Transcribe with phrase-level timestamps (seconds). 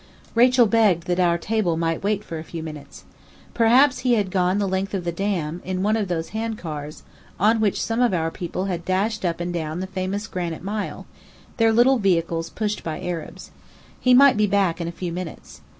[0.33, 3.03] Rachel begged that our table might wait for a few minutes.
[3.53, 7.03] Perhaps he had gone the length of the Dam in one of those handcars,
[7.39, 11.05] on which some of our people had dashed up and down the famous granite mile,
[11.57, 13.51] their little vehicles pushed by Arabs.
[13.99, 15.61] He might be back in a few minutes.